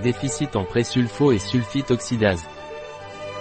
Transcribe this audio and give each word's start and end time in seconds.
Déficit 0.00 0.56
en 0.56 0.64
présulfo 0.64 1.32
et 1.32 1.38
sulfite 1.38 1.90
oxydase. 1.90 2.42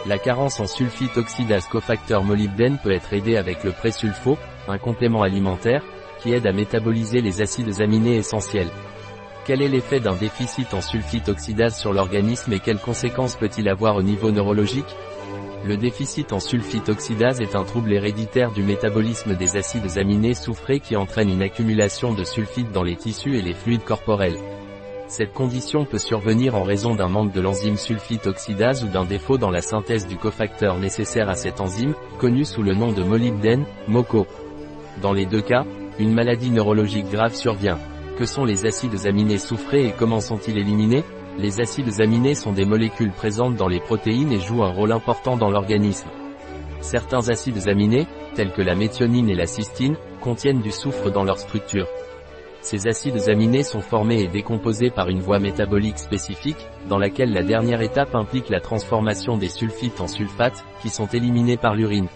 La 0.06 0.18
carence 0.18 0.60
en 0.60 0.68
sulfite 0.68 1.16
oxydase 1.16 1.66
cofacteur 1.68 2.24
molybdène 2.24 2.78
peut 2.84 2.92
être 2.92 3.14
aidée 3.14 3.38
avec 3.38 3.64
le 3.64 3.72
présulfo, 3.72 4.38
un 4.68 4.78
complément 4.78 5.22
alimentaire, 5.22 5.82
qui 6.20 6.34
aide 6.34 6.46
à 6.46 6.52
métaboliser 6.52 7.22
les 7.22 7.42
acides 7.42 7.82
aminés 7.82 8.18
essentiels. 8.18 8.70
Quel 9.46 9.62
est 9.62 9.70
l'effet 9.70 10.02
d'un 10.02 10.16
déficit 10.16 10.74
en 10.74 10.82
sulfite 10.82 11.30
oxydase 11.30 11.80
sur 11.80 11.94
l'organisme 11.94 12.52
et 12.52 12.60
quelles 12.60 12.80
conséquences 12.80 13.38
peut-il 13.38 13.70
avoir 13.70 13.96
au 13.96 14.04
niveau 14.04 14.30
neurologique? 14.30 14.96
Le 15.66 15.78
déficit 15.78 16.34
en 16.34 16.40
sulfite 16.40 16.90
oxydase 16.90 17.40
est 17.40 17.56
un 17.56 17.64
trouble 17.64 17.94
héréditaire 17.94 18.52
du 18.52 18.62
métabolisme 18.62 19.36
des 19.36 19.56
acides 19.56 19.98
aminés 19.98 20.34
soufrés 20.34 20.82
qui 20.82 20.98
entraîne 20.98 21.30
une 21.30 21.44
accumulation 21.44 22.14
de 22.14 22.26
sulfite 22.26 22.72
dans 22.72 22.84
les 22.84 22.98
tissus 22.98 23.38
et 23.38 23.42
les 23.42 23.54
fluides 23.54 23.86
corporels. 23.86 24.38
Cette 25.12 25.34
condition 25.34 25.84
peut 25.84 25.98
survenir 25.98 26.56
en 26.56 26.64
raison 26.64 26.96
d'un 26.96 27.10
manque 27.10 27.34
de 27.34 27.42
l'enzyme 27.42 27.76
sulfite 27.76 28.28
oxydase 28.28 28.86
ou 28.86 28.88
d'un 28.88 29.04
défaut 29.04 29.38
dans 29.38 29.50
la 29.50 29.60
synthèse 29.60 30.08
du 30.08 30.16
cofacteur 30.16 30.80
nécessaire 30.80 31.28
à 31.28 31.36
cette 31.36 31.60
enzyme, 31.60 31.96
connu 32.18 32.46
sous 32.46 32.64
le 32.64 32.74
nom 32.74 32.94
de 32.94 33.04
molybdène, 33.04 33.66
MOCO. 33.90 34.26
Dans 35.02 35.12
les 35.12 35.26
deux 35.26 35.42
cas, 35.42 35.66
une 36.00 36.14
maladie 36.14 36.50
neurologique 36.50 37.12
grave 37.12 37.36
survient. 37.36 37.78
Que 38.18 38.26
sont 38.26 38.46
les 38.46 38.66
acides 38.66 39.06
aminés 39.06 39.38
soufrés 39.38 39.88
et 39.88 39.92
comment 39.92 40.22
sont-ils 40.22 40.58
éliminés? 40.58 41.04
Les 41.38 41.60
acides 41.60 42.00
aminés 42.00 42.34
sont 42.34 42.54
des 42.54 42.66
molécules 42.66 43.12
présentes 43.12 43.58
dans 43.58 43.68
les 43.68 43.82
protéines 43.82 44.32
et 44.32 44.40
jouent 44.40 44.64
un 44.64 44.72
rôle 44.72 44.94
important 44.94 45.36
dans 45.36 45.52
l'organisme. 45.52 46.08
Certains 46.80 47.28
acides 47.28 47.68
aminés, 47.68 48.08
tels 48.34 48.54
que 48.54 48.62
la 48.62 48.76
méthionine 48.76 49.30
et 49.30 49.36
la 49.36 49.46
cystine, 49.46 49.98
contiennent 50.22 50.62
du 50.62 50.72
soufre 50.72 51.12
dans 51.12 51.26
leur 51.26 51.38
structure. 51.38 51.90
Ces 52.62 52.88
acides 52.88 53.28
aminés 53.28 53.64
sont 53.64 53.82
formés 53.82 54.22
et 54.22 54.28
décomposés 54.28 54.92
par 54.92 55.10
une 55.10 55.20
voie 55.20 55.40
métabolique 55.40 55.98
spécifique, 55.98 56.68
dans 56.88 57.00
laquelle 57.00 57.34
la 57.34 57.42
dernière 57.42 57.82
étape 57.82 58.14
implique 58.14 58.50
la 58.50 58.60
transformation 58.60 59.36
des 59.36 59.50
sulfites 59.50 60.00
en 60.00 60.08
sulfates, 60.08 60.64
qui 60.82 60.90
sont 60.90 61.08
éliminés 61.08 61.58
par 61.58 61.74
l'urine. 61.74 62.08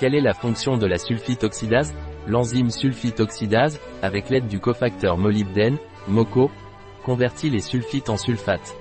Quelle 0.00 0.14
est 0.14 0.20
la 0.20 0.34
fonction 0.34 0.78
de 0.78 0.86
la 0.86 0.98
sulfite 0.98 1.44
oxydase? 1.44 1.94
L'enzyme 2.26 2.70
sulfite 2.70 3.20
oxydase, 3.20 3.80
avec 4.02 4.30
l'aide 4.30 4.48
du 4.48 4.60
cofacteur 4.60 5.18
molybdène, 5.18 5.76
MOCO, 6.08 6.50
convertit 7.04 7.50
les 7.50 7.60
sulfites 7.60 8.08
en 8.08 8.16
sulfates. 8.16 8.76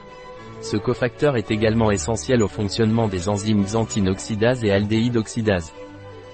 Ce 0.61 0.77
cofacteur 0.77 1.37
est 1.37 1.51
également 1.51 1.91
essentiel 1.91 2.41
au 2.41 2.47
fonctionnement 2.47 3.07
des 3.07 3.29
enzymes 3.29 3.65
xanthine 3.65 4.09
oxydase 4.09 4.63
et 4.63 4.71
aldéhyde 4.71 5.17
oxydase. 5.17 5.73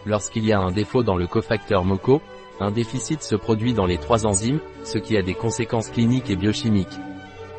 Lorsqu'il 0.05 0.45
y 0.45 0.53
a 0.53 0.59
un 0.59 0.71
défaut 0.71 1.03
dans 1.03 1.17
le 1.17 1.27
cofacteur 1.27 1.83
MOCO, 1.83 2.21
un 2.61 2.71
déficit 2.71 3.23
se 3.23 3.35
produit 3.35 3.73
dans 3.73 3.87
les 3.87 3.97
trois 3.97 4.25
enzymes, 4.27 4.59
ce 4.83 4.99
qui 4.99 5.17
a 5.17 5.23
des 5.23 5.33
conséquences 5.33 5.89
cliniques 5.89 6.29
et 6.29 6.35
biochimiques. 6.35 6.99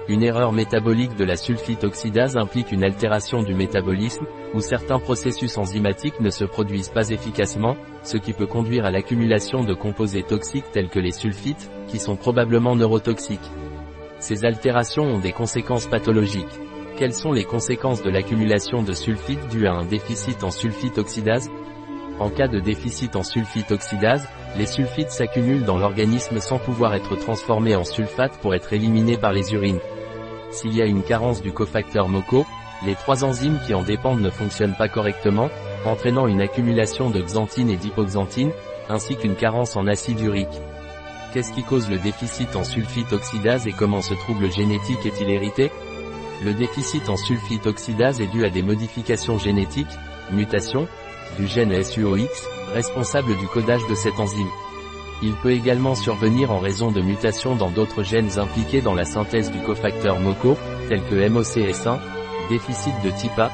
Une 0.08 0.22
erreur 0.22 0.53
métabolique 0.53 1.17
de 1.17 1.25
la 1.25 1.36
sulfite 1.36 1.84
oxydase 1.84 2.36
implique 2.36 2.72
une 2.72 2.84
altération 2.84 3.42
du 3.42 3.55
métabolisme, 3.55 4.27
où 4.55 4.61
certains 4.61 4.98
processus 4.98 5.58
enzymatiques 5.58 6.20
ne 6.20 6.30
se 6.30 6.45
produisent 6.45 6.89
pas 6.89 7.11
efficacement, 7.11 7.77
ce 8.03 8.17
qui 8.17 8.33
peut 8.33 8.47
conduire 8.47 8.84
à 8.84 8.91
l'accumulation 8.91 9.64
de 9.64 9.75
composés 9.75 10.23
toxiques 10.23 10.70
tels 10.73 10.89
que 10.89 10.98
les 10.98 11.12
sulfites, 11.12 11.70
qui 11.89 11.98
sont 11.98 12.17
probablement 12.17 12.75
neurotoxiques. 12.75 13.50
Ces 14.19 14.45
altérations 14.45 15.05
ont 15.05 15.19
des 15.19 15.33
conséquences 15.33 15.86
pathologiques. 15.86 16.61
Quelles 16.97 17.14
sont 17.14 17.33
les 17.33 17.45
conséquences 17.45 18.03
de 18.03 18.11
l'accumulation 18.11 18.83
de 18.83 18.92
sulfites 18.92 19.48
due 19.48 19.67
à 19.67 19.73
un 19.73 19.84
déficit 19.84 20.45
en 20.45 20.50
sulfite 20.50 20.98
oxydase 20.98 21.48
En 22.20 22.30
cas 22.30 22.48
de 22.48 22.61
déficit 22.61 23.17
en 23.17 23.23
sulfite 23.23 23.73
oxydase, 23.73 24.28
les 24.56 24.67
sulfites 24.67 25.11
s'accumulent 25.11 25.64
dans 25.64 25.78
l'organisme 25.78 26.41
sans 26.41 26.58
pouvoir 26.58 26.95
être 26.95 27.17
transformés 27.17 27.75
en 27.75 27.84
sulfate 27.84 28.39
pour 28.39 28.55
être 28.55 28.72
éliminés 28.72 29.17
par 29.17 29.33
les 29.33 29.55
urines. 29.55 29.81
S'il 30.50 30.75
y 30.75 30.83
a 30.83 30.86
une 30.86 31.03
carence 31.03 31.41
du 31.41 31.53
cofacteur 31.53 32.08
MOCO, 32.08 32.45
les 32.84 32.95
trois 32.95 33.25
enzymes 33.25 33.58
qui 33.67 33.75
en 33.75 33.83
dépendent 33.83 34.20
ne 34.20 34.30
fonctionnent 34.30 34.77
pas 34.77 34.89
correctement, 34.89 35.48
entraînant 35.86 36.27
une 36.27 36.42
accumulation 36.42 37.11
de 37.11 37.23
xanthine 37.23 37.70
et 37.70 37.77
d'hypoxanthine, 37.77 38.52
ainsi 38.89 39.17
qu'une 39.17 39.36
carence 39.36 39.77
en 39.77 39.86
acide 39.86 40.20
urique. 40.20 40.61
Qu'est-ce 41.33 41.52
qui 41.52 41.62
cause 41.62 41.89
le 41.89 41.98
déficit 41.98 42.55
en 42.57 42.64
sulfite 42.64 43.12
oxydase 43.12 43.67
et 43.67 43.73
comment 43.73 44.02
ce 44.02 44.12
trouble 44.14 44.52
génétique 44.52 45.07
est-il 45.07 45.30
hérité? 45.30 45.70
Le 46.45 46.52
déficit 46.52 47.08
en 47.08 47.17
sulfite 47.17 47.67
oxydase 47.67 48.20
est 48.20 48.27
dû 48.27 48.45
à 48.45 48.51
des 48.51 48.62
modifications 48.62 49.39
génétiques, 49.39 49.86
mutations, 50.30 50.89
du 51.39 51.47
gène 51.47 51.83
SUOX, 51.83 52.48
responsable 52.73 53.37
du 53.37 53.47
codage 53.48 53.87
de 53.89 53.95
cette 53.95 54.19
enzyme. 54.19 54.51
Il 55.23 55.35
peut 55.35 55.53
également 55.53 55.95
survenir 55.95 56.51
en 56.51 56.59
raison 56.59 56.91
de 56.91 57.01
mutations 57.01 57.55
dans 57.55 57.70
d'autres 57.70 58.03
gènes 58.03 58.39
impliqués 58.39 58.81
dans 58.81 58.95
la 58.95 59.05
synthèse 59.05 59.51
du 59.51 59.61
cofacteur 59.61 60.19
MOCO, 60.19 60.57
tels 60.89 61.03
que 61.05 61.15
MOCS1, 61.15 61.98
déficit 62.48 62.95
de 63.05 63.11
type 63.11 63.39
A, 63.39 63.51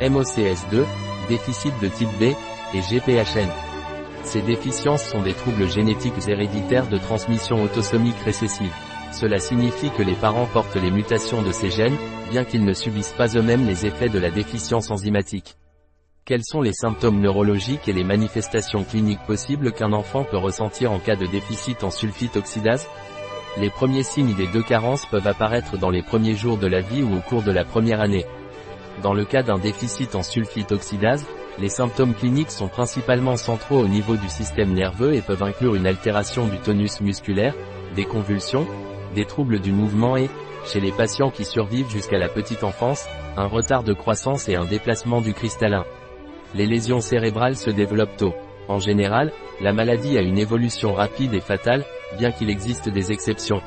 MOCS2, 0.00 0.84
déficit 1.28 1.72
de 1.80 1.88
type 1.88 2.10
B, 2.18 2.34
et 2.74 2.80
GPHN. 2.80 3.48
Ces 4.24 4.42
déficiences 4.42 5.04
sont 5.04 5.22
des 5.22 5.34
troubles 5.34 5.68
génétiques 5.68 6.28
héréditaires 6.28 6.88
de 6.88 6.98
transmission 6.98 7.62
autosomique 7.62 8.20
récessive. 8.24 8.72
Cela 9.12 9.38
signifie 9.38 9.90
que 9.90 10.02
les 10.02 10.14
parents 10.14 10.46
portent 10.46 10.76
les 10.76 10.90
mutations 10.90 11.42
de 11.42 11.52
ces 11.52 11.70
gènes, 11.70 11.96
bien 12.30 12.44
qu'ils 12.44 12.64
ne 12.64 12.72
subissent 12.72 13.14
pas 13.16 13.28
eux-mêmes 13.36 13.66
les 13.66 13.86
effets 13.86 14.08
de 14.08 14.18
la 14.18 14.30
déficience 14.30 14.90
enzymatique. 14.90 15.56
Quels 16.26 16.44
sont 16.44 16.60
les 16.60 16.72
symptômes 16.72 17.20
neurologiques 17.20 17.88
et 17.88 17.92
les 17.92 18.04
manifestations 18.04 18.84
cliniques 18.84 19.24
possibles 19.26 19.72
qu'un 19.72 19.92
enfant 19.92 20.22
peut 20.22 20.36
ressentir 20.36 20.92
en 20.92 21.00
cas 21.00 21.16
de 21.16 21.26
déficit 21.26 21.82
en 21.82 21.90
sulfite 21.90 22.36
oxydase? 22.36 22.86
Les 23.56 23.70
premiers 23.70 24.04
signes 24.04 24.34
des 24.34 24.46
deux 24.46 24.62
carences 24.62 25.06
peuvent 25.06 25.26
apparaître 25.26 25.76
dans 25.76 25.90
les 25.90 26.02
premiers 26.02 26.36
jours 26.36 26.56
de 26.56 26.68
la 26.68 26.82
vie 26.82 27.02
ou 27.02 27.16
au 27.16 27.20
cours 27.20 27.42
de 27.42 27.50
la 27.50 27.64
première 27.64 28.00
année. 28.00 28.26
Dans 29.02 29.14
le 29.14 29.24
cas 29.24 29.42
d'un 29.42 29.58
déficit 29.58 30.14
en 30.14 30.22
sulfite 30.22 30.70
oxydase, 30.70 31.26
les 31.58 31.68
symptômes 31.68 32.14
cliniques 32.14 32.52
sont 32.52 32.68
principalement 32.68 33.36
centraux 33.36 33.80
au 33.80 33.88
niveau 33.88 34.16
du 34.16 34.28
système 34.28 34.72
nerveux 34.72 35.14
et 35.14 35.22
peuvent 35.22 35.42
inclure 35.42 35.74
une 35.74 35.86
altération 35.86 36.46
du 36.46 36.58
tonus 36.58 37.00
musculaire, 37.00 37.56
des 37.96 38.04
convulsions, 38.04 38.68
des 39.16 39.24
troubles 39.24 39.58
du 39.58 39.72
mouvement 39.72 40.16
et, 40.16 40.30
chez 40.64 40.78
les 40.78 40.92
patients 40.92 41.30
qui 41.30 41.44
survivent 41.44 41.90
jusqu'à 41.90 42.18
la 42.18 42.28
petite 42.28 42.62
enfance, 42.62 43.06
un 43.36 43.46
retard 43.46 43.82
de 43.82 43.94
croissance 43.94 44.48
et 44.48 44.54
un 44.54 44.66
déplacement 44.66 45.22
du 45.22 45.34
cristallin 45.34 45.84
les 46.54 46.66
lésions 46.66 47.00
cérébrales 47.00 47.56
se 47.56 47.70
développent 47.70 48.16
tôt. 48.16 48.34
En 48.68 48.78
général, 48.78 49.32
la 49.60 49.72
maladie 49.72 50.16
a 50.16 50.22
une 50.22 50.38
évolution 50.38 50.94
rapide 50.94 51.34
et 51.34 51.40
fatale, 51.40 51.84
bien 52.18 52.30
qu'il 52.30 52.50
existe 52.50 52.88
des 52.88 53.12
exceptions. 53.12 53.60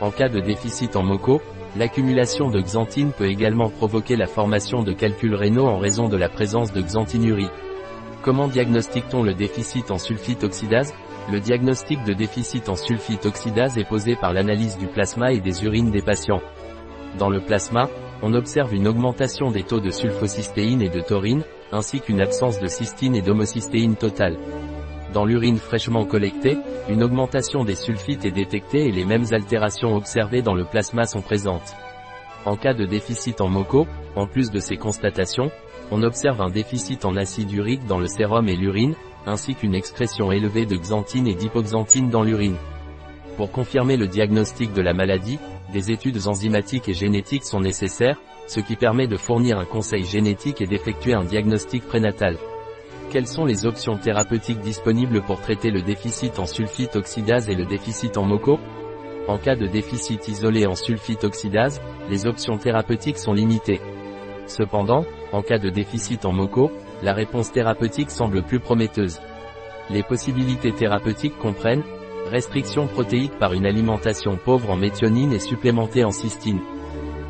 En 0.00 0.10
cas 0.10 0.28
de 0.28 0.40
déficit 0.40 0.96
en 0.96 1.02
MOCO, 1.02 1.42
l'accumulation 1.76 2.48
de 2.48 2.60
xanthine 2.60 3.12
peut 3.12 3.28
également 3.28 3.68
provoquer 3.68 4.16
la 4.16 4.26
formation 4.26 4.82
de 4.82 4.92
calculs 4.92 5.34
rénaux 5.34 5.66
en 5.66 5.78
raison 5.78 6.08
de 6.08 6.16
la 6.16 6.28
présence 6.28 6.72
de 6.72 6.80
xanthinurie. 6.80 7.50
Comment 8.22 8.48
diagnostique-t-on 8.48 9.22
le 9.22 9.34
déficit 9.34 9.90
en 9.90 9.98
sulfite 9.98 10.44
oxydase 10.44 10.94
Le 11.30 11.40
diagnostic 11.40 12.02
de 12.04 12.12
déficit 12.12 12.68
en 12.68 12.76
sulfite 12.76 13.26
oxydase 13.26 13.78
est 13.78 13.88
posé 13.88 14.16
par 14.16 14.32
l'analyse 14.32 14.78
du 14.78 14.86
plasma 14.86 15.32
et 15.32 15.40
des 15.40 15.64
urines 15.64 15.90
des 15.90 16.02
patients. 16.02 16.42
Dans 17.18 17.30
le 17.30 17.40
plasma, 17.40 17.88
on 18.22 18.34
observe 18.34 18.74
une 18.74 18.88
augmentation 18.88 19.50
des 19.50 19.62
taux 19.62 19.80
de 19.80 19.90
sulfocystéine 19.90 20.82
et 20.82 20.90
de 20.90 21.00
taurine, 21.00 21.44
ainsi 21.72 22.00
qu'une 22.00 22.20
absence 22.20 22.60
de 22.60 22.66
cystine 22.66 23.14
et 23.14 23.22
d'homocystéine 23.22 23.96
totale. 23.96 24.36
Dans 25.12 25.24
l'urine 25.24 25.58
fraîchement 25.58 26.04
collectée, 26.04 26.56
une 26.88 27.02
augmentation 27.02 27.64
des 27.64 27.74
sulfites 27.74 28.24
est 28.24 28.30
détectée 28.30 28.86
et 28.86 28.92
les 28.92 29.04
mêmes 29.04 29.26
altérations 29.32 29.96
observées 29.96 30.42
dans 30.42 30.54
le 30.54 30.64
plasma 30.64 31.04
sont 31.04 31.22
présentes. 31.22 31.74
En 32.44 32.56
cas 32.56 32.74
de 32.74 32.86
déficit 32.86 33.40
en 33.40 33.48
MOCO, 33.48 33.86
en 34.16 34.26
plus 34.26 34.50
de 34.50 34.60
ces 34.60 34.76
constatations, 34.76 35.50
on 35.90 36.02
observe 36.02 36.40
un 36.40 36.50
déficit 36.50 37.04
en 37.04 37.16
acide 37.16 37.52
urique 37.52 37.86
dans 37.86 37.98
le 37.98 38.06
sérum 38.06 38.48
et 38.48 38.56
l'urine, 38.56 38.94
ainsi 39.26 39.54
qu'une 39.54 39.74
excrétion 39.74 40.32
élevée 40.32 40.64
de 40.64 40.76
xanthine 40.76 41.26
et 41.26 41.34
d'hypoxanthine 41.34 42.08
dans 42.08 42.22
l'urine. 42.22 42.56
Pour 43.40 43.52
confirmer 43.52 43.96
le 43.96 44.06
diagnostic 44.06 44.74
de 44.74 44.82
la 44.82 44.92
maladie, 44.92 45.38
des 45.72 45.90
études 45.90 46.26
enzymatiques 46.26 46.90
et 46.90 46.92
génétiques 46.92 47.44
sont 47.44 47.60
nécessaires, 47.60 48.20
ce 48.46 48.60
qui 48.60 48.76
permet 48.76 49.06
de 49.06 49.16
fournir 49.16 49.58
un 49.58 49.64
conseil 49.64 50.04
génétique 50.04 50.60
et 50.60 50.66
d'effectuer 50.66 51.14
un 51.14 51.24
diagnostic 51.24 51.86
prénatal. 51.86 52.36
Quelles 53.08 53.26
sont 53.26 53.46
les 53.46 53.64
options 53.64 53.96
thérapeutiques 53.96 54.60
disponibles 54.60 55.22
pour 55.22 55.40
traiter 55.40 55.70
le 55.70 55.80
déficit 55.80 56.38
en 56.38 56.44
sulfite 56.44 56.96
oxydase 56.96 57.48
et 57.48 57.54
le 57.54 57.64
déficit 57.64 58.18
en 58.18 58.26
MOCO? 58.26 58.58
En 59.26 59.38
cas 59.38 59.56
de 59.56 59.66
déficit 59.66 60.28
isolé 60.28 60.66
en 60.66 60.74
sulfite 60.74 61.24
oxydase, 61.24 61.80
les 62.10 62.26
options 62.26 62.58
thérapeutiques 62.58 63.16
sont 63.16 63.32
limitées. 63.32 63.80
Cependant, 64.48 65.06
en 65.32 65.40
cas 65.40 65.58
de 65.58 65.70
déficit 65.70 66.26
en 66.26 66.32
MOCO, 66.32 66.70
la 67.02 67.14
réponse 67.14 67.52
thérapeutique 67.52 68.10
semble 68.10 68.42
plus 68.42 68.60
prometteuse. 68.60 69.18
Les 69.88 70.02
possibilités 70.02 70.72
thérapeutiques 70.72 71.38
comprennent 71.38 71.84
restriction 72.30 72.86
protéique 72.86 73.38
par 73.38 73.52
une 73.52 73.66
alimentation 73.66 74.38
pauvre 74.42 74.70
en 74.70 74.76
méthionine 74.76 75.32
et 75.32 75.38
supplémentée 75.38 76.04
en 76.04 76.10
cystine, 76.10 76.60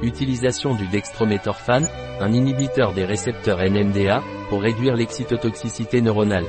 Utilisation 0.02 0.75
du 0.75 0.87
dextrométhorphane, 0.87 1.87
un 2.20 2.32
inhibiteur 2.32 2.94
des 2.94 3.05
récepteurs 3.05 3.58
NMDA, 3.58 4.23
pour 4.49 4.62
réduire 4.62 4.97
l'excytotoxicité 4.97 6.00
neuronale. 6.00 6.47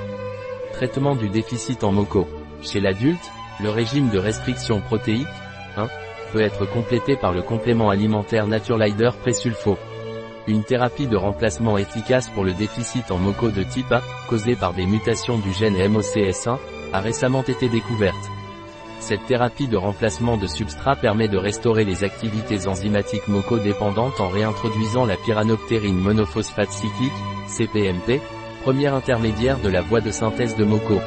Traitement 0.71 1.15
du 1.15 1.27
déficit 1.27 1.83
en 1.83 1.91
MOCO. 1.91 2.27
Chez 2.61 2.79
l'adulte, 2.79 3.29
le 3.61 3.69
régime 3.69 4.09
de 4.09 4.17
restriction 4.17 4.79
protéique, 4.79 5.27
1. 5.75 5.87
peut 6.31 6.41
être 6.41 6.65
complété 6.65 7.17
par 7.17 7.33
le 7.33 7.41
complément 7.41 7.89
alimentaire 7.89 8.47
Naturelider 8.47 9.09
Présulfo. 9.21 9.77
Une 10.47 10.63
thérapie 10.63 11.07
de 11.07 11.17
remplacement 11.17 11.77
efficace 11.77 12.29
pour 12.29 12.45
le 12.45 12.53
déficit 12.53 13.11
en 13.11 13.17
MOCO 13.17 13.51
de 13.51 13.63
type 13.63 13.91
A, 13.91 14.01
causé 14.29 14.55
par 14.55 14.73
des 14.73 14.85
mutations 14.85 15.37
du 15.37 15.51
gène 15.51 15.75
MOCS1, 15.75 16.57
a 16.93 16.99
récemment 17.01 17.43
été 17.43 17.67
découverte. 17.67 18.40
Cette 19.01 19.25
thérapie 19.25 19.67
de 19.67 19.77
remplacement 19.77 20.37
de 20.37 20.45
substrat 20.45 20.95
permet 20.95 21.27
de 21.27 21.37
restaurer 21.37 21.85
les 21.85 22.03
activités 22.03 22.67
enzymatiques 22.67 23.27
MOCO 23.27 23.57
dépendantes 23.57 24.21
en 24.21 24.29
réintroduisant 24.29 25.05
la 25.05 25.17
pyranoctérine 25.17 25.97
monophosphate 25.97 26.71
cyclique, 26.71 27.11
CPMP, 27.47 28.21
première 28.61 28.93
intermédiaire 28.93 29.59
de 29.59 29.69
la 29.69 29.81
voie 29.81 30.01
de 30.01 30.11
synthèse 30.11 30.55
de 30.55 30.63
MOCO. 30.63 30.99